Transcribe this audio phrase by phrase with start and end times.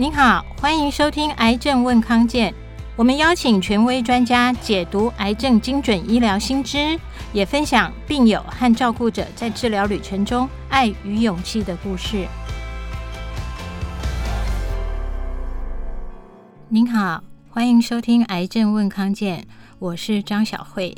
[0.00, 2.50] 您好，欢迎收听《癌症问康健》，
[2.96, 6.98] 我们邀请权威专家解读癌症精准医疗新知，
[7.34, 12.26] 也分享病友和照顾者在治疗旅程中爱与勇气的故事。
[16.70, 19.40] 您好，欢迎收听《癌症问康健》，
[19.78, 20.96] 我是张晓慧。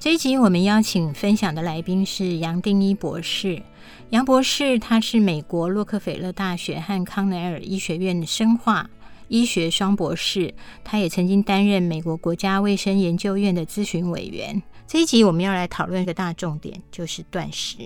[0.00, 3.62] 这一集我们邀请分享的来宾是杨定一博士。
[4.10, 8.90] 杨博士他是美国洛克菲勒大学和康奈尔医学院的生化
[9.28, 14.60] 医学双博士，他也曾经担任美国国家卫生研究院的咨询委员。
[14.88, 17.76] 这一集我们要来讨论一个大重点，就是断食。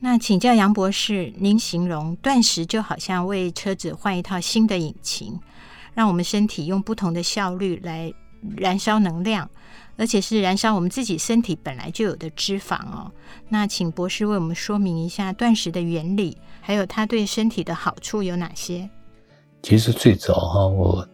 [0.00, 5.38] 那请教杨博士，您形容断食就好像为车子换一套新的引擎，
[5.94, 8.12] 让我们身体用不同的效率来
[8.56, 9.48] 燃烧能量。
[9.98, 13.10] 而且是燃烧我们自己身体本来就有的脂肪哦。
[13.48, 18.90] 那请博士为我们说明一下断食的原理，还有它对身体的好处有哪些？
[19.62, 21.08] 其实最早哈，我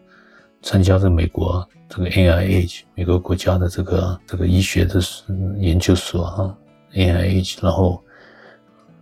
[0.61, 5.01] 参加的美国这个 NIH 美国国家的这个这个医学的
[5.59, 6.57] 研究所哈
[6.91, 8.03] ，NIH，然后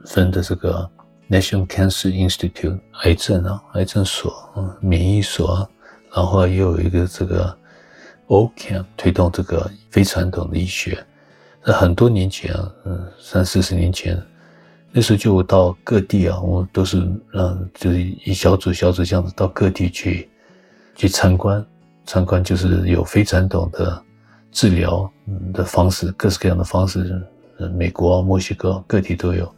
[0.06, 0.88] 分的这个
[1.28, 5.68] National Cancer Institute 癌症啊，癌症所啊，免疫所，
[6.14, 7.58] 然后也有一个这个。
[8.32, 10.98] Ocam 推动这个非传统的医学，
[11.66, 14.18] 那很多年前啊，嗯，三四十年前，
[14.90, 16.98] 那时候就到各地啊，我都是
[17.34, 20.30] 嗯，就是一小组小组这样子到各地去
[20.96, 21.66] 去参观，
[22.06, 24.02] 参观就是有非传统的
[24.50, 25.12] 治疗
[25.54, 27.22] 的方式，各式各样的方式，
[27.76, 29.54] 美国、墨西哥各地都有。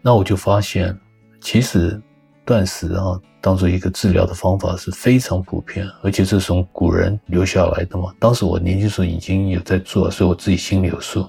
[0.00, 0.98] 那我就发现，
[1.42, 2.00] 其实
[2.48, 3.20] 断食啊。
[3.40, 8.12] 当做一个治疗的方法是非常普遍，而且是从古人留下来的嘛。
[8.18, 11.24] 当时我年轻时候已经有在做，所以我自己心里有数，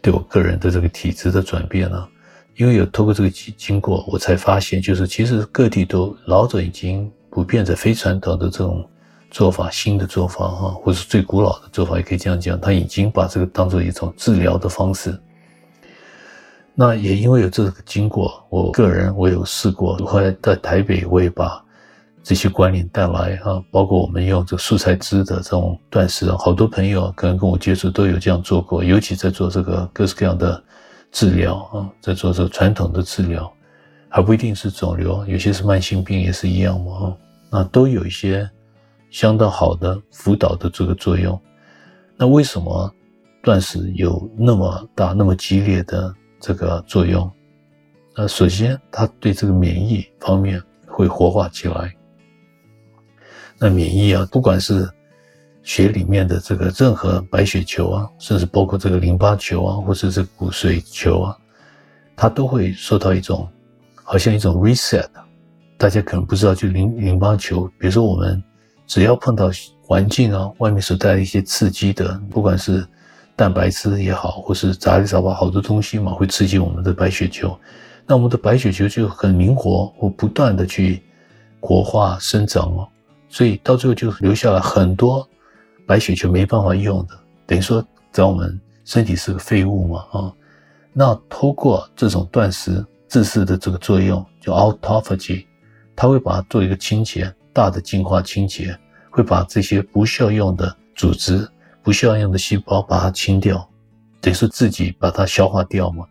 [0.00, 2.08] 对我个人的这个体质的转变呢，
[2.56, 8.82] 因为有透过这个经经过，我才发现，就是其实各地都老早已经普遍的非传统的这种
[9.30, 15.14] 做法，新的做法哈，或是最古老的做法，也可以这样讲，他已经把这个当做一种治疗的方式。
[16.76, 21.64] 那也因为有这个经过，我个人我有试过，后来在台北我也把
[22.20, 30.60] 这些观念带来啊，包括我们用这个素菜汁的这种断食，好多朋友可能跟我接触都有这样做过，尤其在做这个各式各样的
[31.12, 33.48] 治疗啊，在做这个传统的治疗，
[34.08, 37.16] 还不一定是肿瘤，有些是慢性病也是一样嘛哈，
[37.50, 38.50] 那都有一些
[39.10, 41.40] 相当好的辅导的这个作用。
[42.16, 42.92] 那为什么
[43.44, 46.12] 断食有那么大、那么激烈的？
[46.46, 47.30] 这个作用，
[48.14, 51.90] 那首先它对这个免疫方面会活化起来。
[53.58, 54.86] 那免疫啊，不管是
[55.62, 61.38] 血里面的这个任何白血球啊，甚至包括这个淋巴球啊，或者是骨髓球啊，
[62.14, 63.48] 它都会受到一种
[63.94, 65.08] 好像一种 reset。
[65.78, 68.44] 大家可能不知道，就淋淋巴球，比如说我们
[68.86, 69.50] 只要碰到
[69.82, 72.86] 环境啊，外面所带来一些刺激的，不管是。
[73.36, 77.58] 蛋白质也好，或是杂七杂八好多东西嘛，会刺激我们的白血球。
[78.06, 81.02] 那我们的白血球就很灵活，或不断的去
[81.58, 82.88] 活化生长哦。
[83.28, 85.28] 所以到最后就留下了很多
[85.86, 90.32] 白血球没办法用的，等于说在我们身体是个废物嘛啊。
[90.92, 95.44] 那通过这种断食自噬的这个作用，叫 autophagy，
[95.96, 98.78] 它会把它做一个清洁，大的净化清洁，
[99.10, 101.48] 会把这些不需要用的组织。
[101.84, 103.68] 不需要用的细胞把它清掉，
[104.22, 106.06] 等于说自己把它消化掉嘛。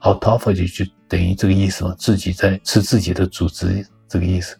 [0.00, 4.56] autophagy 就等于这个意思嘛，自己在吃自己的组织这个意思。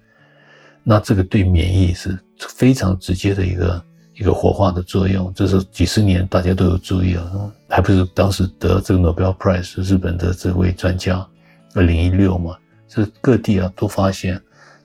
[0.83, 3.85] 那这个对免疫是非常直接的一个
[4.17, 11.27] 一个活化的作用，这是几十年大家都有注意了，还不是当时得这个 Nobel Prize 日本的这位专家，
[11.75, 12.55] 二零一六嘛，
[12.87, 14.39] 这各地啊都发现。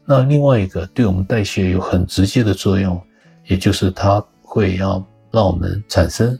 [0.05, 3.01] 那另外一个对我们代谢有很直接的作用，
[3.47, 5.05] 也就是它会要。
[5.33, 6.37] 让我们产生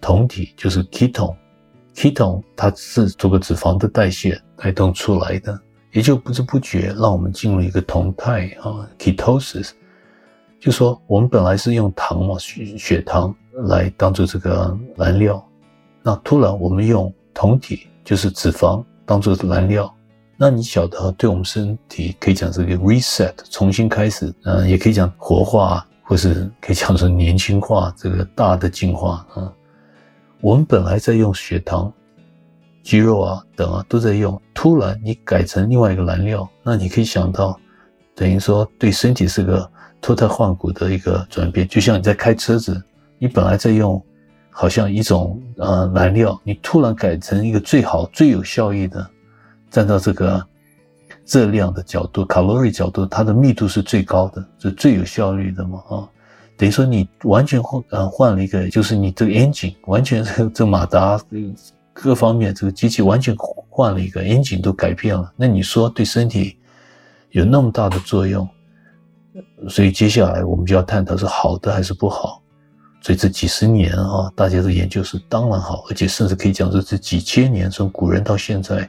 [0.00, 5.60] 酮体，就是 ketone，ketone 它是这个脂肪的代谢带动出来的，
[5.90, 9.72] 也就不知不觉让我们进入一个酮态啊，ketosis。
[10.60, 13.34] 就说我们本来是用糖嘛，血血糖
[13.64, 15.44] 来当做这个燃料，
[16.04, 19.92] 那突然我们用酮体，就是脂肪当做燃料，
[20.36, 25.84] 那你晓得对我们身体可以讲是一个 reset，重新开始，嗯，也可以讲活化。
[26.06, 29.52] 或是可以讲成年轻化，这个大的进化啊。
[30.40, 31.92] 我们本来在用血糖、
[32.84, 37.58] 肌肉啊等啊都在用，突然你改成另外一个燃料，那你可以想到，
[38.14, 39.68] 等于说对身体是个
[40.00, 41.66] 脱胎换骨的一个转变。
[41.66, 42.80] 就像你在开车子，
[43.18, 44.00] 你本来在用
[44.50, 49.04] 好像一种呃燃料，你突然改成一个最好最有效益的，
[49.70, 50.46] 站到这个
[51.26, 55.82] 热量的角度、卡路里角度，它的密度是最高的，是最有效率的嘛？
[55.88, 56.08] 啊，
[56.56, 61.20] 等于说你完全换呃换了一个，就是你这个 engine 完全 这这马达
[61.92, 63.34] 各方面这个机器完全
[63.68, 66.56] 换了一个 engine 都改变了，那你说对身体
[67.30, 68.48] 有那么大的作用？
[69.68, 72.42] 所以接下来我们就要探讨是好的还是不好。
[73.02, 78.88] 所以这几十年啊，大家的研究是当然好，而且甚至可以讲说这几千年从古人到现在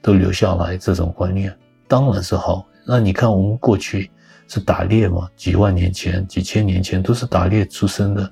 [0.00, 1.54] 都留下来这种观念。
[1.88, 2.64] 当然是好。
[2.84, 4.10] 那你看，我们过去
[4.46, 8.30] 是打猎嘛，几万年前、几千年前都是打猎出生的。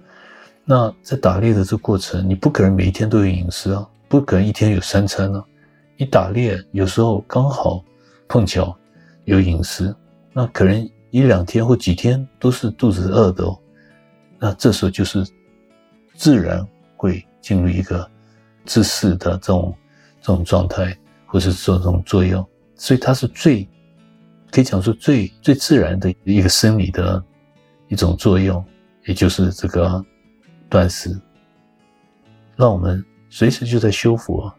[0.65, 5.45] 那在打猎的这过程，你不可能每一天都有饮食啊，不可能一天有三餐啊。
[5.97, 7.83] 你打猎有时候刚好
[8.29, 8.77] 碰巧
[9.25, 9.95] 有饮食，
[10.33, 13.59] 那可能一两天或几天都是肚子饿的哦。
[14.39, 15.25] 那这时候就是
[16.15, 16.67] 自然
[16.97, 18.07] 会进入一个
[18.65, 19.75] 自噬的这种
[20.21, 22.47] 这种状态，或是这种作用。
[22.77, 23.69] 所以它是最
[24.51, 27.23] 可以讲说最最自然的一个生理的
[27.89, 28.65] 一种作用，
[29.07, 30.05] 也就是这个
[30.69, 31.19] 断食，
[32.55, 34.51] 让我们随时就在修复。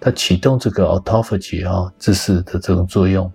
[0.00, 3.30] 它启动这个 autophagy 啊，自噬的这种作用，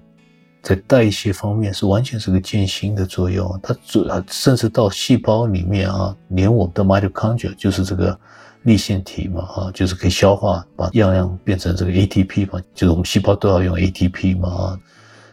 [0.61, 3.59] 在代谢方面是完全是个渐行的作用。
[3.61, 8.17] 它主甚至到细胞里面啊，连我们的 mitochondria 就是这个。
[8.63, 14.79] 粒线体嘛，啊，就是可以消化，把样样变成这个 ATP 嘛，就是我们细胞都要用 ATP 嘛，啊，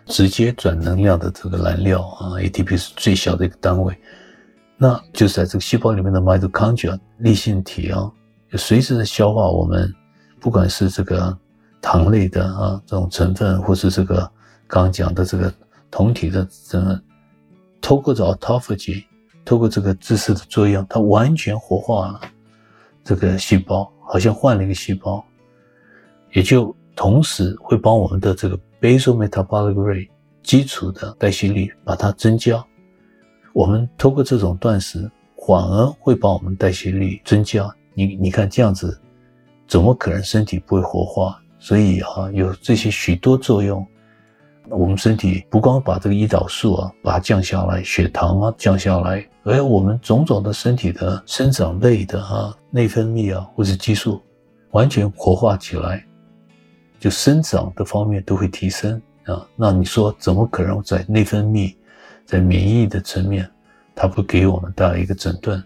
[0.07, 3.99] 直接转能量的这个燃料啊，ATP 是最小的一个单位，
[4.77, 8.09] 那就是在这个细胞里面的 mitochondria 粒线体啊，
[8.53, 9.93] 就随时的消化我们，
[10.39, 11.37] 不管是这个
[11.83, 14.31] 糖类的啊这种成分，或是这个
[14.83, 15.55] 刚讲的这个
[15.89, 17.01] 酮体的这个，
[17.81, 19.05] 透过这 autophagy，
[19.45, 22.21] 透过这个自噬的作用，它完全活化了。
[23.05, 25.25] 这个细胞好像换了一个细胞，
[26.33, 30.09] 也就同时会帮我们的这个 basal metabolic rate
[30.43, 32.65] 基础的代谢率把它增加。
[33.53, 35.09] 我们通过这种断食，
[35.47, 37.73] 反而会把我们代谢率增加。
[37.95, 39.01] 你你看这样子，
[39.69, 41.41] 怎么可能身体不会活化？
[41.61, 43.87] 所以、啊，有这些许多作用。
[44.71, 54.23] 我们身体不光把这个胰岛素啊，把它降下来，血糖啊降下来，而我们种种的身体的生长类的、啊、内分泌啊或者激素，
[54.71, 56.03] 完全活化起来，
[56.99, 59.47] 就生长的方面都会提升啊。
[59.55, 61.75] 那你说怎么可能在内分泌、
[62.25, 63.49] 在免疫的层面，
[63.95, 65.63] 它不给我们带来一个整顿？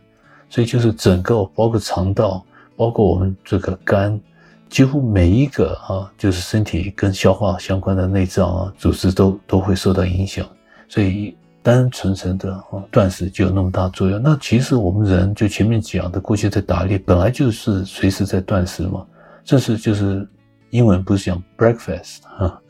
[0.50, 2.44] 所以就是整个包括肠道，
[2.76, 4.20] 包括我们这个肝。
[4.68, 10.46] 几乎每一个啊，就是身体跟消化相关的内脏啊，组织都都会受到影响，
[10.88, 14.22] 所以单纯纯的啊断食就有那么大作用。
[14.22, 19.06] 那其实我们人就前面讲的，过去在打猎本来就是随时在断食嘛，
[19.44, 20.28] 这是就是
[20.70, 22.60] 英文不是讲 breakfast 啊，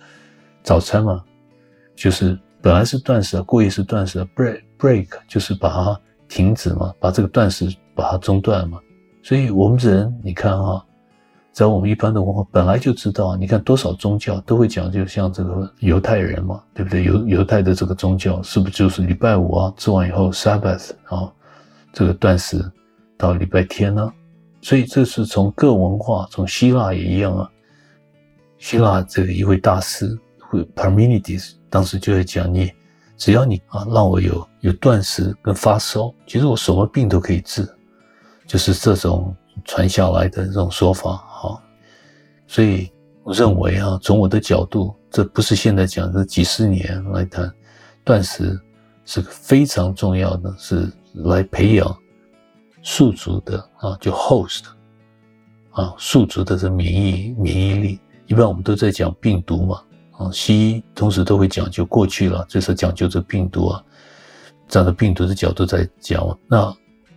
[0.62, 1.22] 早餐嘛，
[1.96, 8.78] 就是本来是断食啊，过夜是断食啊，break break 就是把它停止嘛，把这个断食把它中断嘛。
[9.22, 10.52] 所以我们人你看
[11.58, 17.02] 在我们一般的文化本来就知道，你看多少宗教都会讲，就像这个犹太人嘛，对不对？
[17.02, 21.28] 犹犹太的这个宗教是不是就是礼拜五啊，吃完以后 Sabbath 啊，
[21.92, 22.64] 这个断食
[23.16, 24.08] 到礼拜天呢？
[24.62, 27.50] 所以这是从各文化，从希腊也一样啊。
[28.58, 32.70] 希腊这个一位大师，会 Parmenides 当时就会讲，你
[33.16, 37.68] 只要你啊让我有有断食跟发烧，其实我什么病都可以治，
[38.46, 41.24] 就是这种传下来的这种说法。
[42.48, 42.90] 所以
[43.22, 47.52] 我认为啊，从我的角度，这不是现在讲的几十年来谈，
[48.02, 48.58] 断食
[49.04, 51.96] 是个非常重要的，是来培养
[52.82, 54.62] 宿主的啊，就 host
[55.72, 58.00] 啊，宿主的这免疫免疫力。
[58.26, 63.84] 一般我们都在讲病毒嘛，啊，西医同时都会讲究过去了，这是讲究这病毒啊，
[64.68, 66.74] 站在病毒的角度在讲，那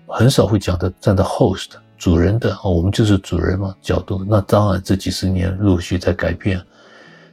[0.07, 1.69] 很少会讲的站在 host。
[2.01, 4.25] 主人的啊，我们就是主人嘛，角度。
[4.27, 6.59] 那当然，这几十年陆续在改变，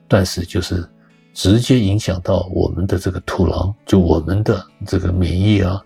[0.07, 0.87] 断食就是
[1.33, 5.83] 直接影响到我们的这个土壤，就我们的这个免疫啊，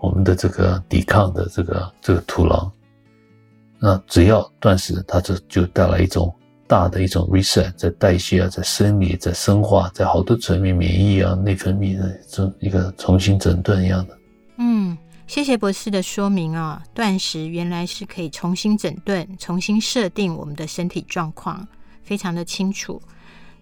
[0.00, 2.70] 我们的这个抵抗的这个这个土壤。
[3.78, 6.30] 那只要断食，它这就带来一种
[6.66, 14.14] 大的一种 reset，在代谢啊，在生理，在生化，在好多层面，免疫啊，内分泌的这一个重新整顿一样的。
[15.26, 21.66] 谢谢博士的说明啊，断食原来是可以重新整顿、重新设定我们的身体状况，
[22.04, 23.02] 非常的清楚。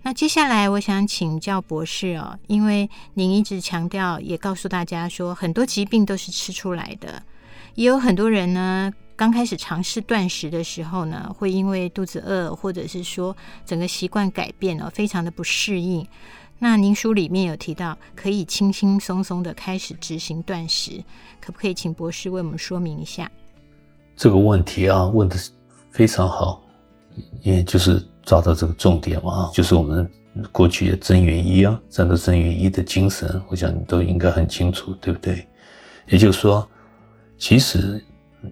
[0.02, 7.22] 那接下来我想请教博士哦，因为您一直强调，也告诉大家说，很多疾病都是吃出来的，
[7.74, 16.06] 也有很多人呢，刚开始尝试断食的时候呢，会因为肚子饿，或者是说整个习惯改变了，非常的不适应。
[16.58, 21.02] 那您书里面有提到可以轻轻松松的开始执行断食，
[21.40, 23.30] 可不可以请博士为我们说明一下？
[24.16, 25.36] 这个问题啊，问得
[25.90, 26.62] 非常好，
[27.42, 30.08] 也就是抓到这个重点嘛，就是我们
[30.52, 35.46] 过去的真元一啊，战斗真元一的精神，我想你都应该很清楚，对不对？
[36.06, 36.66] 也就是说，
[37.36, 38.02] 其实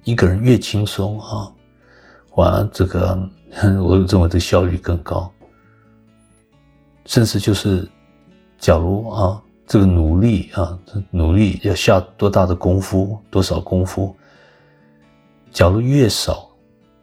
[0.04, 1.50] 一个人越轻松啊，
[2.34, 3.30] 反而这个
[3.82, 5.32] 我认为的效率更高，
[7.04, 7.88] 甚至就是，
[8.58, 10.78] 假如啊，这个努力啊，
[11.10, 14.14] 努力要下多大的功夫，多少功夫，
[15.50, 16.48] 假如越少，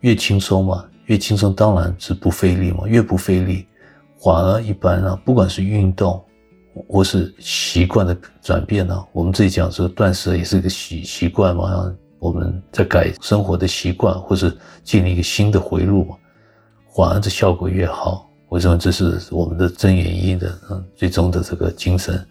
[0.01, 3.68] 越轻松嘛，越轻松当然是不费力嘛，越不费力，
[4.18, 6.24] 反而一般啊，不管是运动。
[6.88, 9.06] 或是习惯的转变呢？
[9.12, 16.15] 我们这里讲说断食也是一个习习惯嘛，我们在改生活的习惯，或是建立一个新的回路嘛，
[16.96, 18.28] 反而这效果越好。
[18.50, 22.27] 我认为这是我们的真原因的嗯最终的这个精神。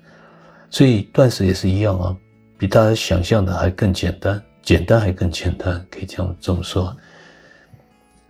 [0.69, 2.15] 所以断食也是一样啊，
[2.59, 6.95] 比大家想象的还更简单，简单还更简单，可以这样这么说。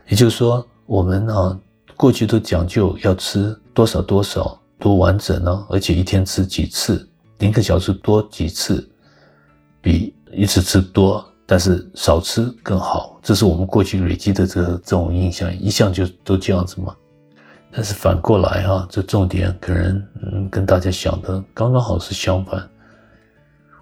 [0.07, 1.59] 也就是说，我们啊
[1.97, 4.57] 过去都讲究要吃多少多少。
[4.81, 5.67] 多完整呢？
[5.71, 7.05] 而且一天吃几次，
[7.39, 8.89] 零个小时多几次，
[9.81, 13.19] 比一次吃多，但是少吃更好。
[13.21, 16.95] 这是我们过去累积的这个这种印象，一向就都这样子嘛。
[17.71, 22.69] 但是反过来哈，这重点可能嗯跟大家想的刚刚好是相反。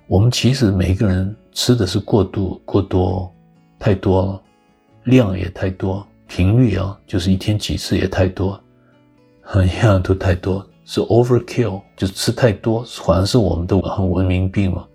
[0.06, 3.32] 我们其实每个人吃的是过度过多，
[3.78, 4.42] 太多了，
[5.04, 8.60] 量也太多，频率啊就是一天几次也太多，
[9.64, 10.64] 一样都太多。
[10.84, 14.86] 是 overkill，就吃太多，反而是我们的文明病嘛。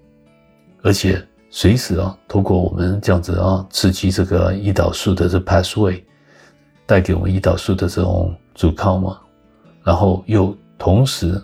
[0.84, 6.02] 而且随时啊，通过我们这样子啊，刺激这个胰岛素的这 pathway，
[6.86, 9.20] 带给我们胰岛素的这种阻抗嘛，
[9.84, 11.42] 然后又同时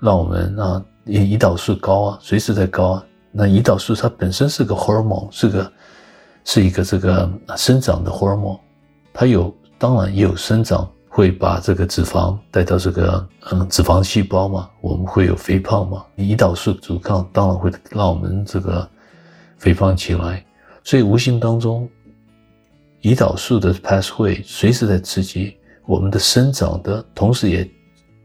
[0.00, 3.04] 让我们啊，胰岛素高啊，随时在高啊。
[3.30, 5.72] 那胰岛素它本身是个 hormone，是个
[6.44, 8.58] 是一个这个生长的 hormone，
[9.12, 10.88] 它有当然也有生长。
[11.10, 16.04] 会把这个脂肪带到这个嗯脂肪细胞嘛，我们会有肥胖嘛。
[16.16, 18.88] 胰岛素阻抗当然会让我们这个
[19.56, 20.44] 肥胖起来，
[20.84, 21.90] 所以无形当中，
[23.02, 25.57] 胰岛素的 pathway 随时在刺激
[25.88, 27.68] 我们的生长的同时，也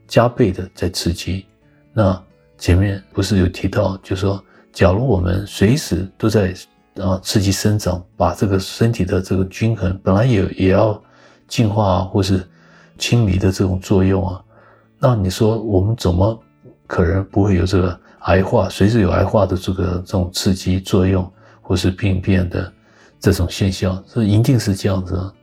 [0.06, 1.46] 加倍的在刺激。
[1.94, 2.22] 那
[2.58, 4.44] 前面不是有提到，就是说，
[4.74, 6.54] 假如我们随时都在
[6.98, 11.02] 啊刺激生长，把这个身体的这个均衡本来也也要
[11.48, 12.48] 进化啊或是。
[13.00, 14.42] 清理的这种作用啊，
[15.00, 16.40] 那你说我们怎么
[16.86, 18.70] 可能不会有这个癌化？
[18.70, 21.30] 随时有癌化的这个这种刺激作用，
[21.60, 22.72] 或是病变的
[23.20, 25.34] 这种现象，这一定是这样子啊。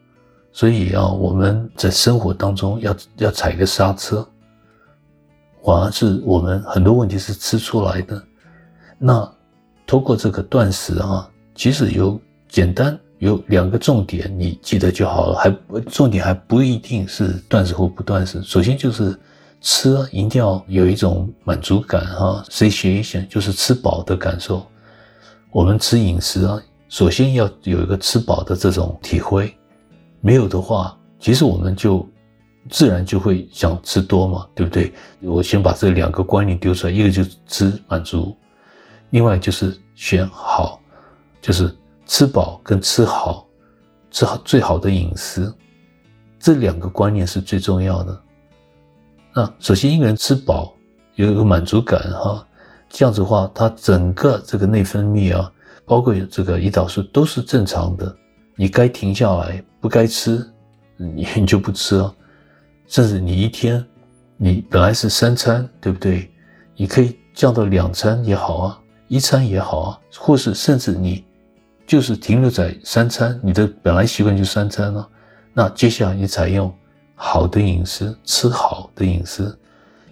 [0.53, 4.27] 所以啊，我们在生活当中要要踩个刹车，
[5.65, 8.23] 反而是我们很多问题是吃出来的。
[8.99, 9.33] 那
[9.87, 12.99] 通过这个断食啊，其实有简单。
[13.21, 15.37] 有两个重点，你记得就好了。
[15.37, 15.55] 还
[15.91, 18.43] 重点还不一定是断食或不断食。
[18.43, 19.15] 首先就是
[19.61, 24.67] 吃，一定要有一种满足感哈，satiation 就是吃饱的感受。
[25.53, 29.55] 我们吃饮食啊，首先要有一个吃饱的这种体会。
[30.21, 32.09] 没有的话，其实我们就
[32.69, 34.93] 自然就会想吃多嘛，对不对？
[35.21, 38.37] 我先把这两个观念丢出来，一个就是吃满足，
[39.11, 40.81] 另外就是选好，
[41.41, 41.75] 就是。
[42.07, 43.47] 吃饱跟吃好，
[44.11, 45.49] 吃好最好的饮食，
[46.41, 48.21] 这两个观念是最重要的。
[49.33, 50.75] 那首先一个人吃饱，
[51.15, 52.45] 有一个满足感哈，
[52.89, 55.53] 这样子的话，他整个这个内分泌啊，
[55.87, 58.17] 包括这个胰岛素都是正常的。
[58.61, 60.47] 你该停下来，不该吃，
[60.99, 62.15] 你你就不吃啊。
[62.87, 63.83] 甚至你一天，
[64.37, 66.31] 你本来是三餐，对不对？
[66.77, 71.25] 你可以降到两餐也好啊，一餐也好啊，或是甚至你。
[71.87, 75.09] 就是停留在三餐，你的本来习惯就三餐了。
[75.55, 76.71] 那接下来你采用
[77.15, 79.53] 好的饮食，吃好的饮食，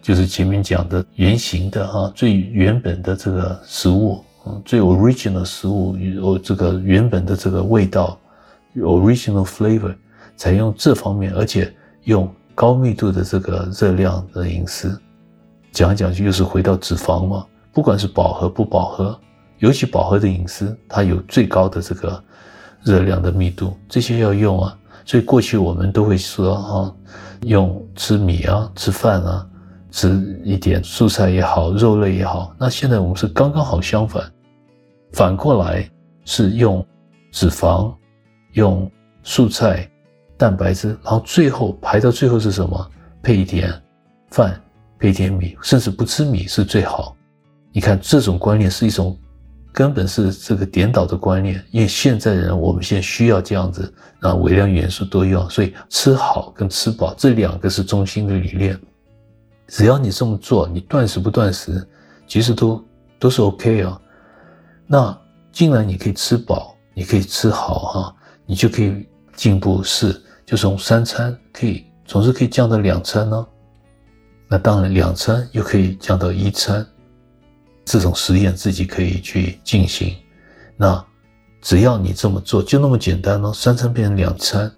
[0.01, 8.19] 就是前面讲的原型的啊，最原本的这个食物，嗯最 original 食物，有这个原本的这个味道
[8.81, 9.95] ，original flavor，
[10.37, 14.97] 采用这方面，而且用高密度的这个热量的饮食，
[15.73, 19.19] 讲一讲就又是回到脂肪嘛，不管是饱和不饱和。
[19.59, 22.23] 尤其饱和的饮食，它有最高的这个
[22.85, 24.79] 热量的密度，这些要用啊。
[25.05, 26.95] 所以过去我们都会说啊，
[27.43, 29.45] 用吃米啊，吃饭啊，
[29.91, 30.09] 吃
[30.45, 32.55] 一点蔬菜也好，肉类也好。
[32.57, 34.23] 那现在我们是刚刚好相反，
[35.13, 35.91] 反过来
[36.25, 36.87] 是用
[37.33, 37.93] 脂肪、
[38.59, 38.91] 用
[39.25, 39.89] 蔬菜、
[40.37, 42.91] 蛋白质，然后最后排到最后是什么？
[43.23, 43.73] 配一点
[44.31, 44.61] 饭，
[44.99, 47.17] 配一点米，甚至不吃米是最好。
[47.73, 49.17] 你看这种观念是一种
[49.73, 58.79] 根本是这个颠倒的观念，因为现在人我们现在需要这样子，啊，微量元素都用，所以吃好跟吃饱这两个是中心的理念。
[59.69, 61.87] 只要你这么做，你断食不断食，
[62.27, 62.85] 其实都
[63.19, 64.01] 都是 OK 啊。
[64.87, 65.21] 那
[65.53, 68.17] 既然你可以吃饱，你可以吃好哈，
[68.49, 73.47] 你就可以进步是，就从三餐可以总是可以降到两餐呢。
[74.49, 76.85] 那当然两餐又可以降到一餐。
[77.85, 80.15] 这种实验自己可以去进行，
[80.77, 81.03] 那
[81.63, 83.51] 只要你这么做，就那么简单咯。
[83.51, 84.71] 三餐变成两餐，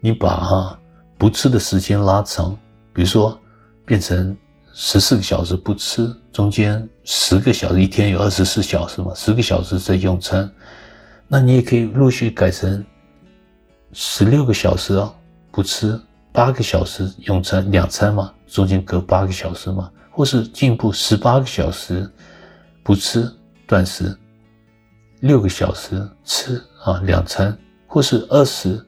[0.00, 0.80] 你把哈
[1.16, 2.58] 不吃的时间拉长，
[2.92, 3.38] 比如说
[3.84, 4.36] 变成
[4.72, 10.50] 十四个小时不吃，中间十个小时，一天有二十四小时嘛，十个小时在用餐，
[11.28, 12.84] 那你也可以陆续改成
[13.98, 15.10] 十六个小时啊
[15.50, 15.98] 不吃，
[16.30, 22.06] 八个小时用餐两餐嘛，中间隔八个小时嘛，或是进步十八个小时。
[22.84, 23.28] 不吃
[23.66, 24.16] 断食，
[25.18, 28.80] 六个小时吃啊两餐，或是二十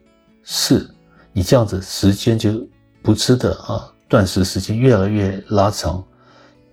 [0.45, 0.89] 四，
[1.33, 2.65] 你这样子时间就
[3.03, 6.05] 不吃的啊断食时间越来越拉长，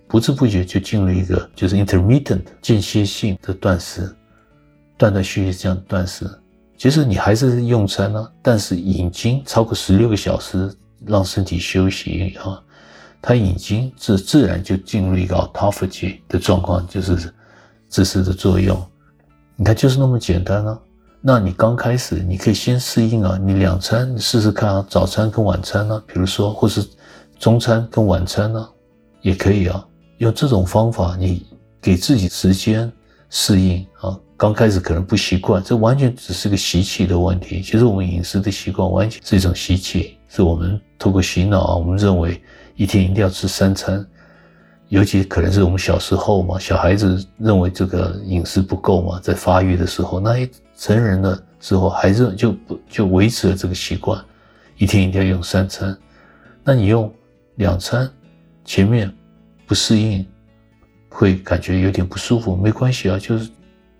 [0.06, 4.14] 不知不觉就进入一个就是 intermittent 间歇性的断食，
[4.96, 6.30] 断断续续这样断食，
[6.76, 10.70] 其实你还是用餐呢，但是已经超过十六个小时，
[11.04, 12.62] 让身体休息啊。
[13.22, 17.32] 它已经自自然就进入一个 autophagy 的状况，就是
[17.88, 18.80] 自噬的作用。
[19.56, 20.78] 你看，就是那么简单啊。
[21.20, 26.86] 那你刚开始，你可以先适应啊，你两餐你试试看啊，早餐跟晚餐呢、比如说，或是
[27.38, 28.68] 中餐跟晚餐呢、
[29.22, 29.84] 也可以啊。
[30.18, 31.44] 用这种方法，你
[31.80, 32.92] 给自己时间
[33.28, 34.16] 适应啊。
[34.36, 37.62] 刚开始可能不习惯，这完全只是个习气的问题。
[37.62, 42.40] 其实我们饮食的习惯完全是一种习气，是我们透过洗脑啊，我们认为。
[42.78, 44.06] 一天一定要吃三餐，
[44.90, 54.22] 尤其可能是我们小时候嘛，小孩子认为这个饮食不够嘛，在发育的时候，那一成人了之后，还是就不就维持了这个习惯，
[54.76, 55.96] 一天一定要用三餐。
[56.62, 57.10] 那你用
[57.54, 58.06] 两餐，
[58.62, 59.10] 前面
[59.64, 60.26] 不适应，
[61.08, 63.48] 会感觉有点不舒服，没关系啊，就是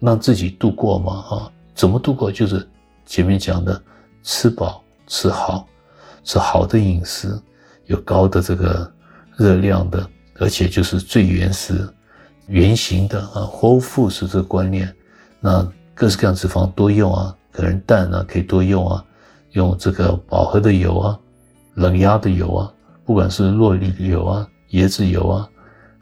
[0.07, 2.31] 让自己度过嘛，啊，怎么度过？
[2.31, 2.64] 就是
[3.05, 3.83] 前面讲的，
[4.23, 5.66] 吃饱吃好，
[6.23, 7.37] 吃好的饮食。
[7.87, 8.88] 有高的这个
[9.37, 11.88] 热量的，而且就是最原始、
[12.47, 14.95] 原型的啊，whole foods 这个观念，
[15.40, 19.05] 那各式各样脂肪多用啊，可能蛋啊可以多用啊，
[19.53, 21.19] 用这个饱和的油啊，
[21.75, 22.73] 冷压的油啊，
[23.05, 25.49] 不管是酪梨油啊、椰子油啊、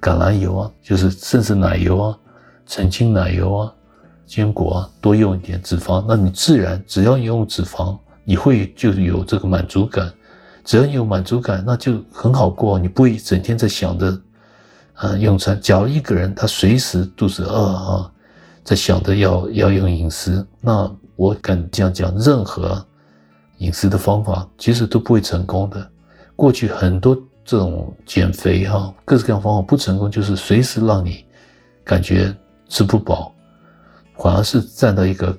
[0.00, 2.18] 橄榄油啊，就是甚至奶油啊、
[2.66, 3.73] 澄清奶油啊、
[4.26, 10.12] 坚果啊，多用一点脂肪，那你自然只要你用脂肪，你会就有这个满足感。
[10.64, 12.78] 只要你有满足感，那就很好过。
[12.78, 14.18] 你不会整天在想着，
[14.94, 15.60] 啊，用餐。
[15.60, 18.10] 假如一个人他随时肚子饿啊，
[18.64, 22.82] 在想着要要用饮食，那我敢这样讲，任何
[23.58, 25.86] 饮食的方法其实都不会成功的。
[26.34, 31.26] 过去很多这种减肥哈，各式各样方法不成功，就是随时让你
[31.84, 32.34] 感觉
[32.70, 33.33] 吃不饱，
[34.16, 35.36] 反而是站到一个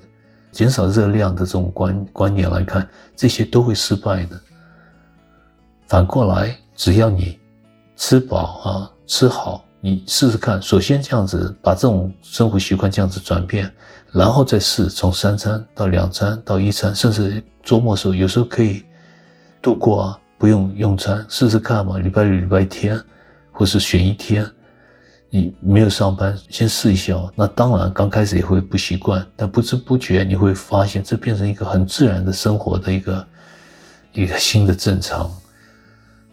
[0.52, 4.40] 减少热量的这种观观点来看，这些都会失败的。
[5.86, 7.38] 反过来，只要你
[7.96, 10.60] 吃饱啊，吃好，你试试看。
[10.60, 13.72] 首先这样子把这种生活习惯这样子转变，
[14.12, 18.84] 然后再试从三餐到两餐到一餐，甚至周末的时候有时候可以
[19.62, 21.98] 度过啊，不用用餐，试试看嘛。
[21.98, 23.00] 礼拜六、礼拜天，
[23.52, 24.44] 或是选一天，
[25.30, 27.32] 你没有上班，先试一下哦。
[27.34, 33.28] 那当然刚开始也会不习惯，但不知不觉你会发现，这变成一个很自然的生活的一个
[34.12, 35.30] 一个新的正常。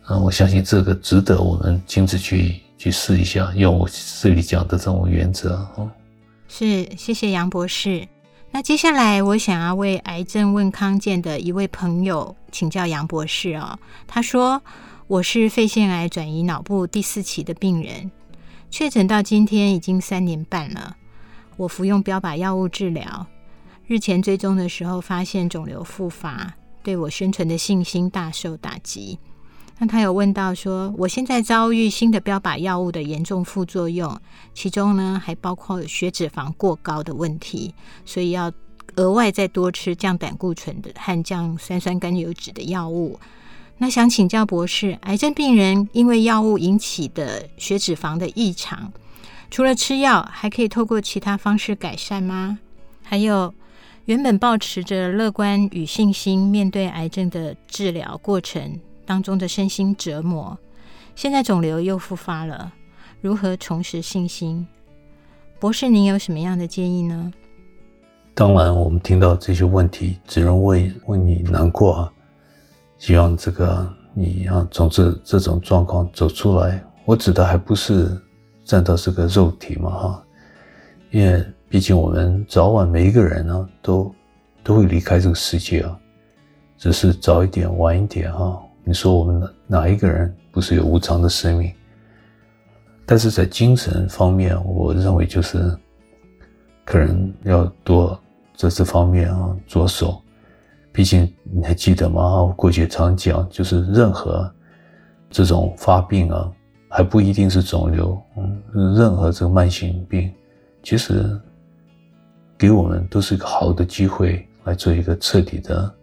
[0.05, 3.89] 啊，我相信这个值得我们亲自去去试一下，用我
[4.21, 5.89] 这里讲的这种原则哦。
[6.47, 8.07] 是，谢谢杨博士。
[8.51, 13.79] 那接下来我想要为癌症问康健的一位朋友请教杨博士哦。
[14.05, 14.61] 他说
[15.07, 18.11] ：“我是肺腺癌转移脑部第四期的病人，
[18.73, 20.97] 确诊到今天已经三年半了。
[21.57, 23.27] 我服用标靶药物治疗，
[23.85, 29.19] 日前追踪的时候发现肿瘤复发，对我生存的信心大受打击。”
[29.77, 34.19] 那他有问到说，我现在遭遇新的标靶药物的严重副作用，
[34.55, 38.51] 其中呢还包括血脂肪过高的问题，所以要
[38.95, 43.19] 额外再多吃降胆固醇的和降三酸甘油酯的药物。
[43.83, 48.93] 那想请教博士，癌症病人因为药物引起的血脂肪的异常，
[49.51, 52.59] 除了吃药，还可以透过其他方式改善吗？
[53.03, 53.53] 还有，
[54.05, 60.57] 原本抱持着乐观与信心面对癌症的治疗过程当中的身心折磨，
[61.13, 62.71] 现在肿瘤又复发了，
[63.19, 64.65] 如何重拾信心？
[65.59, 67.33] 博士，您有什么样的建议呢？
[68.33, 72.13] 当然，我们听到这些问题，只能为为你难过啊！
[73.03, 76.81] 希望这个你啊，从这这种状况走出来。
[77.03, 78.09] 我指的还不是
[78.63, 80.23] 站到这个肉体嘛，哈，
[81.11, 84.15] 因为毕竟我们早晚每一个人呢，都
[84.63, 85.99] 都会离开这个世界啊，
[86.77, 88.57] 只是早一点晚一点哈。
[88.85, 91.73] 你说我们哪哪一个人不是有无常的生命？
[93.05, 95.77] 但是在精神方面，我认为就是
[96.85, 98.17] 可能要多。
[98.55, 100.22] 在这方面啊，着手。
[100.93, 102.43] 毕竟你还记得吗？
[102.43, 104.49] 我过去常讲，就是任何
[105.29, 106.49] 这种发病啊，
[106.87, 110.31] 还不一定是肿瘤，嗯，任何这个慢性病，
[110.83, 111.37] 其实
[112.57, 115.95] 给我们都是一个好的机会，来做一个彻底的，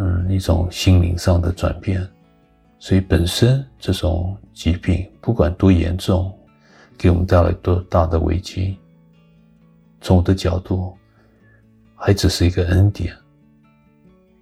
[0.00, 2.06] 嗯，一种心灵上的转变。
[2.78, 6.36] 所以本身这种疾病，不管多严重，
[6.98, 8.76] 给我们带来多大的危机，
[10.00, 10.92] 从我的角度。
[11.98, 13.16] 还只是一个恩典，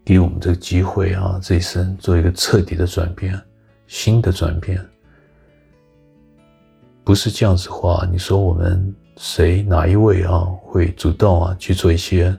[0.05, 3.41] 给我们这个机会啊，这一生做一个彻底的转变，
[3.87, 4.85] 新的转变。
[7.03, 12.37] 不是这样子话，你说我们谁哪一位啊会主动啊去做一些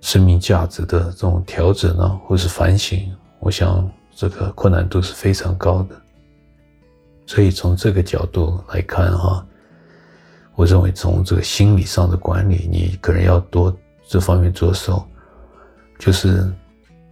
[0.00, 3.12] 生命价值的这种调整啊，或是反省？
[3.38, 5.96] 我想这个困难度是非常高的。
[7.26, 9.46] 所以从这个角度来看哈，
[10.54, 13.76] 我认为从这个心理上的管理，你可能要多。
[14.04, 15.06] 这方面着手，
[15.98, 16.52] 就是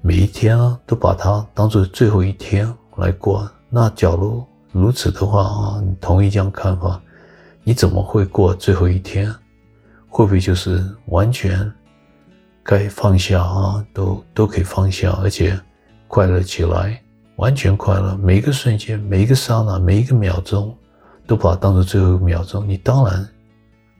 [0.02, 3.48] 每一天啊，都把它当做最后一天来过。
[3.68, 7.00] 那假如如此的话啊，你同意这样看法？
[7.62, 9.30] 你怎么会过最后一天？
[10.08, 11.70] 会不会就是完全
[12.62, 15.60] 该放下啊，都都可以放下，而且
[16.08, 17.00] 快乐起来，
[17.36, 20.74] 完全快乐，每一个瞬间，每一个刹那，每一个秒钟，
[21.26, 23.28] 都把它当做最后一秒钟，你当然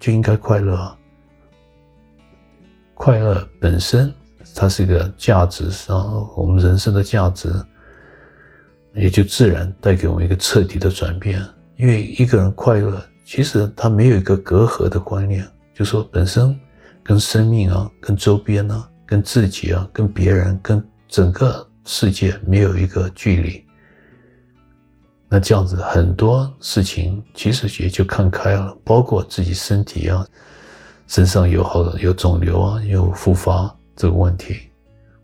[0.01, 0.97] 就应该快乐啊。
[2.95, 4.13] 快乐本身，
[4.55, 7.53] 它是一个价值上，我们人生的价值，
[8.95, 11.43] 也就自然带给我们一个彻底的转变。
[11.77, 16.59] 因为一个人快乐，其实他没有一个隔阂的观念，就说本身
[17.03, 23.65] 跟生命啊、跟周边啊、跟自己啊、跟别人、跟整个世界没有一个距离。
[25.29, 30.27] 那这样子很多事情其实也就看开了，包括自己身体啊。
[31.07, 34.57] 身上有好的有肿瘤啊，有复发这个问题。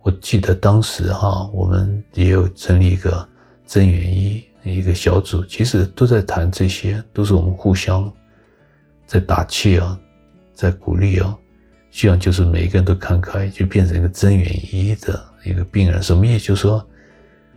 [0.03, 3.27] 我记得当时哈，我们也有成立一个
[3.65, 8.13] 增援医一个小组，其实都在谈这些，都是我们互相
[9.07, 9.99] 在打气啊，
[10.53, 11.35] 在鼓励啊，
[11.91, 16.03] 希望就是每一个人都看开，就变成一个增援医的一个病人。
[16.03, 16.45] 什么意思？
[16.45, 16.87] 就是说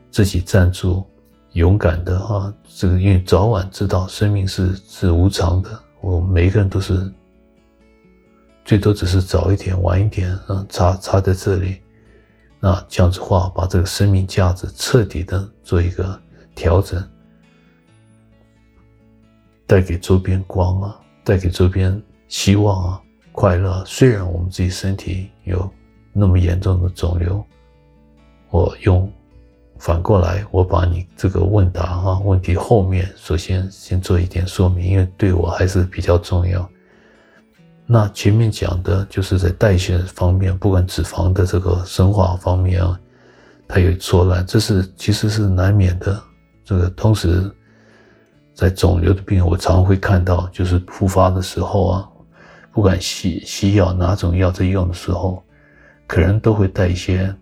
[0.09, 1.05] 自己站住，
[1.51, 7.11] 勇敢的哈，这个因为早晚知道生命是是无常的，我们每一个人都是。
[8.65, 11.81] 最多只是早一点、晚一点，嗯，插插在这里。
[12.59, 16.21] 那这样子话，把这个生命价值彻底的做一个
[16.53, 17.01] 调整，
[19.65, 23.83] 带给周边光啊，带给周边希望啊，快乐。
[23.85, 25.71] 虽然我们自己身体有
[26.11, 27.43] 那么严重的肿瘤，
[28.49, 29.09] 我用
[29.77, 36.69] 反过来，我把你这个问答啊问题后面，首先先做一点说明，因为对我还是比较重要。
[37.91, 42.99] 那前面讲的就是在代谢方面，不管脂肪的这个生化方面啊，
[43.67, 46.21] 它有错乱，这是其实是难免的。
[46.63, 47.49] 这个同时，
[48.53, 52.07] 在肿瘤的病人，我常会看到，就是复发的时候啊，
[52.71, 55.41] 不管西西药哪种药在用的时候，
[56.05, 57.35] 可能都会带一些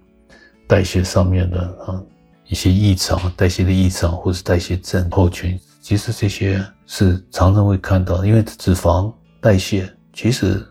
[0.65, 2.01] 代谢上面的啊
[2.47, 5.59] 一些异常，代谢的异常或是代谢症候群。
[5.81, 9.93] 其实这些是常常会看到，因为脂肪代谢。
[10.17, 10.65] 其实，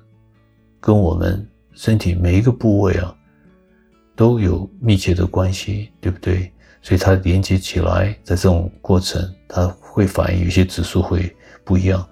[0.80, 3.16] 跟我们身体每一个部位啊，
[4.16, 6.52] 都有密切的关系，对不对？
[6.82, 11.32] 所以它连接起来，在这种过程，它会反映有些指数会
[11.62, 12.04] 不一样。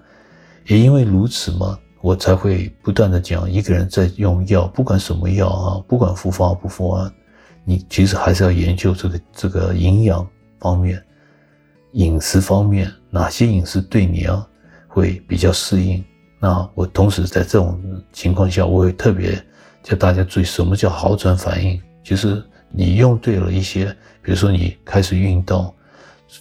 [0.67, 7.13] 也因为如此嘛，我才会不断的讲，一个人在用药，不管什么药啊，不管复发不复发，
[7.65, 10.25] 你其实还是要研究这个这个营养
[10.57, 11.03] 方面、
[11.91, 14.47] 饮食方面，哪些饮食对你啊
[14.87, 16.01] 会比较适应。
[16.39, 19.41] 那我同时在这种情况下，我会特别
[19.81, 21.81] 叫大家注意，什么叫好转反应？
[22.03, 23.85] 就是你用对了一些，
[24.21, 25.73] 比如说你开始运动，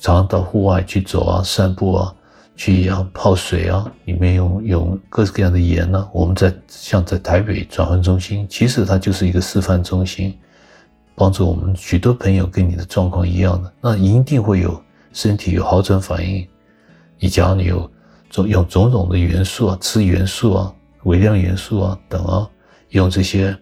[0.01, 2.15] 常常到户外去走啊、散步啊，
[2.57, 10.37] 去啊泡水啊，里面用用各式各样的盐呢、我们在像在台北转换中心，其实它就是一个示范中心，
[11.15, 16.47] 帮助我们许多朋友跟你的状况一样的，那一定会有身体有好转反应。
[17.19, 17.91] 你假如你有
[18.43, 22.49] 种用种种的元素啊，吃元素啊、微量元素啊等啊，
[22.89, 23.57] 用这些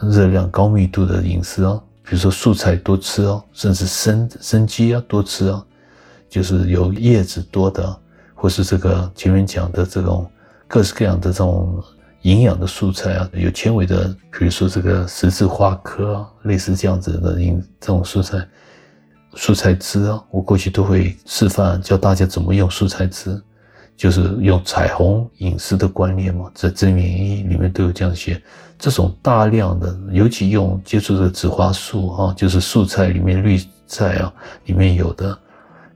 [0.00, 5.64] 热量高密度的饮食啊，比如说素菜多吃啊，甚至生生鸡啊多吃啊，
[6.30, 7.96] 就是有叶子多的，
[8.34, 10.28] 或是这个前面讲的这种
[10.66, 11.82] 各式各样的这种。
[12.22, 18.44] 营养的素菜啊，有纤维的，比如说这个十字花科啊，类似这样子的饮这种蔬菜，
[19.36, 23.40] 蔬菜汁啊，我过去都会示范教大家怎么用蔬菜汁，
[23.96, 28.40] 就是用彩虹饮食的观念嘛，在真元一里面都有这样写。
[28.78, 34.32] 这种大量的，尤其用接触的植花素啊，就是素菜里面绿菜啊
[34.66, 35.36] 里面有的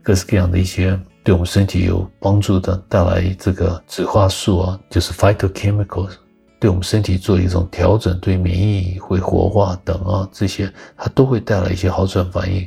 [0.03, 0.99] 各式各样的一些。
[1.23, 6.13] 对我们身体有帮助的，带来这个植花素啊，就是 phytochemicals，
[6.59, 12.67] 对我们身体做一种调整，对免疫会活化等啊，这些它都会带来一些好转反应。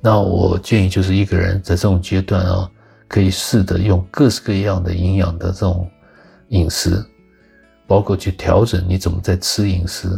[0.00, 2.68] 那我建议就是一个人在这种阶段啊，
[3.12, 5.86] 可以试着用各式各样的营养的这种
[6.48, 7.04] 饮食，
[7.86, 10.08] 包括去调整你怎么在吃饮食，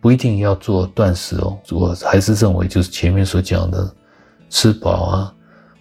[0.00, 1.58] 不一定要做断食哦。
[1.72, 3.92] 我还是认为就是前面所讲的，
[4.48, 5.34] 吃饱啊，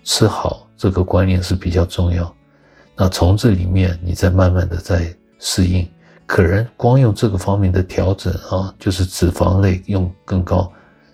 [0.04, 0.68] 吃好。
[0.76, 2.34] 这个观念是比较重要，
[2.96, 5.88] 那从这里面你再慢慢的再适应，
[6.26, 10.72] 可能光用这个方面的调整啊，就是脂肪类用更高，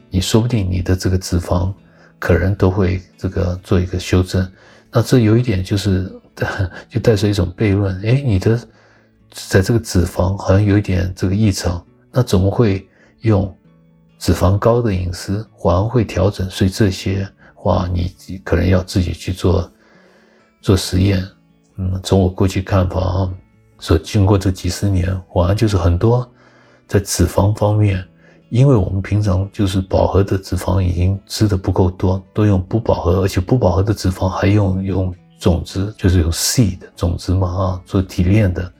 [0.09, 1.73] 你说不定你的这个脂肪
[2.19, 4.49] 可能都会这个做一个修正。
[4.95, 6.09] 那这有一点就是，
[6.89, 8.57] 就带出一种悖论，诶，你的
[9.29, 12.87] 在这个脂肪好像有一点这个异常，那怎么会
[13.19, 13.53] 用
[14.17, 16.49] 脂肪高的饮食反而会调整？
[16.49, 17.27] 所以这些。
[17.57, 19.71] 话，你可能要自己去做
[20.61, 21.25] 做实验。
[21.77, 23.33] 嗯，从我过去看法啊，
[23.79, 26.31] 所经过这几十年，反而就是很多
[26.87, 28.07] 在脂肪方面，
[28.55, 38.71] 因为我们平常就是饱和的脂肪已经吃的不够多，都用不饱和，而且不饱和的脂肪还用用种子，就是用 seed 种子嘛啊，做提炼的，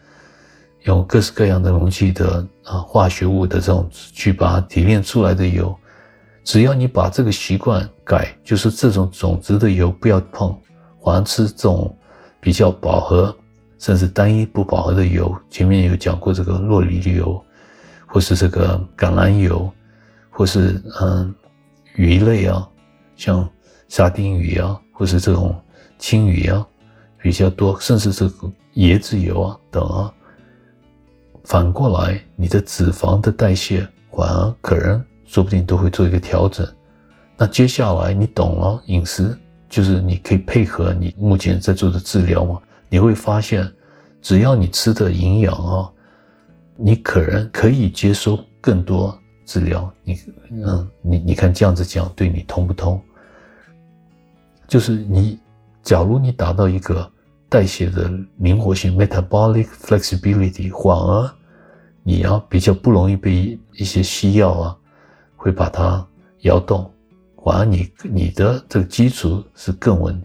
[0.84, 5.76] 用各式各样的容器的啊化学物的这种去把它提炼出来的油。
[6.46, 10.56] 只要你把这个习惯改，就是这种种子的油不要碰，
[11.04, 11.94] 反而吃这种
[12.40, 13.36] 比较饱和，
[13.78, 15.36] 甚至单一不饱和的油。
[15.50, 17.44] 前面有讲过这个酪梨油，
[18.06, 19.72] 或是这个橄榄油，
[20.30, 21.34] 或是嗯
[21.96, 22.68] 鱼类啊，
[23.15, 23.48] 像
[23.88, 25.56] 沙丁鱼啊，或是这种
[25.98, 26.65] 青鱼啊
[27.22, 30.13] 比较多，甚至这个椰子油啊等啊。
[31.44, 35.04] 反过来，你的脂肪的代谢反而可能。
[35.28, 36.63] 说不定都会做一个调整。
[37.36, 39.36] 那接下来你懂了饮食，
[39.68, 42.62] 就是你可以配合你目前在做的治疗嘛。
[42.89, 43.68] 你会发现，
[44.22, 45.91] 只要你吃的营养啊，
[46.76, 49.92] 你可能可以接收更多治疗。
[50.04, 50.18] 你
[50.52, 53.02] 嗯，你你看这样子讲对你通不通？
[54.68, 55.40] 就是你，
[55.84, 57.12] 假如你达到一个
[57.48, 61.32] 代谢的灵活性 （metabolic flexibility），反而
[62.04, 64.78] 你要比较不容易被一些西药啊。
[65.38, 66.04] 会把它
[66.40, 66.92] 摇动，
[67.44, 70.20] 反而你你的这个基础是更稳、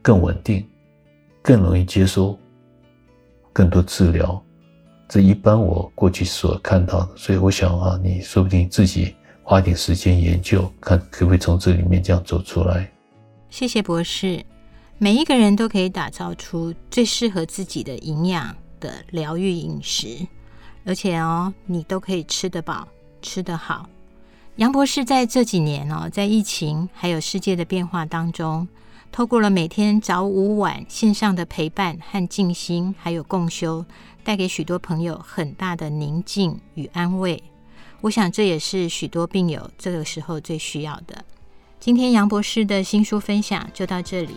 [0.00, 0.66] 更稳定、
[1.42, 2.34] 更容易接收
[3.52, 4.42] 更多治疗。
[5.08, 12.90] 这一般我过去所看到的，所以我想啊，你说不定自己花点时间研究，看可不可以从这里面这样走出来。
[13.48, 14.44] 谢谢博士。
[14.98, 20.26] 每一个人都可以打造出最适合自己的营养的疗愈饮食，
[20.84, 22.86] 而且哦，你都可以吃得饱、
[23.22, 23.88] 吃得好。
[24.56, 28.66] 杨博士在这几年哦，在疫情还有世界的变化当中，
[29.10, 33.84] 透过了每天早午晚线上的陪伴和静心，还有共修，
[34.22, 37.42] 带给许多朋友很大的宁静与安慰。
[38.00, 41.24] 我想这也是许多病友这个时候最需要的。
[41.80, 44.34] 今天杨博士的新书分享就到这里，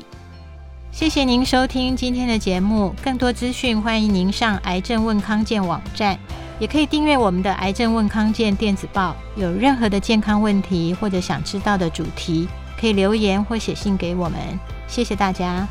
[0.92, 2.96] 谢谢您收听今天的节目。
[3.04, 6.18] 更多资讯，欢迎您上癌症问康健网站。
[6.60, 9.16] 也可以订阅我们的《癌症问康健》电子报。
[9.36, 12.48] 有任何的健康问题或者想知道的主题，
[12.82, 14.39] 可以留言或写信给我们。
[14.88, 15.67] 谢谢大家。